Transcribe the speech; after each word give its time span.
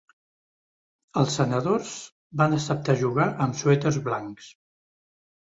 Els 1.23 1.35
senadors 1.39 1.91
van 2.41 2.57
acceptar 2.57 2.97
jugar 3.03 3.29
amb 3.47 3.61
suèters 3.61 4.01
blancs. 4.11 4.51